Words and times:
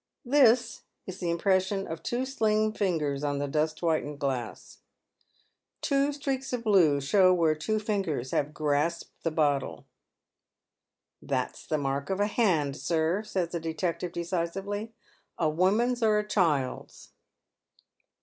"This" 0.25 0.81
is 1.05 1.19
the 1.19 1.29
impression 1.29 1.85
of 1.85 2.01
two 2.01 2.25
slim 2.25 2.73
fingers 2.73 3.23
on 3.23 3.37
the 3.37 3.47
dust 3.47 3.81
whitened 3.81 4.17
glass. 4.17 4.79
Two 5.79 6.11
streaks 6.11 6.51
of 6.53 6.63
blue 6.63 6.99
show 6.99 7.31
where 7.35 7.53
two 7.53 7.77
fingei 7.77 8.21
s 8.21 8.31
have 8.31 8.51
grasped 8.51 9.11
the 9.21 9.29
bottle." 9.29 9.85
That's 11.31 11.67
the 11.67 11.77
mai'k 11.77 12.09
of 12.09 12.19
a 12.19 12.25
hand, 12.25 12.75
sir," 12.77 13.21
says 13.21 13.49
the 13.49 13.59
detective 13.59 14.11
decisively," 14.11 14.91
a 15.37 15.47
woman's 15.51 16.01
or 16.01 16.17
a 16.17 16.27
child's." 16.27 17.11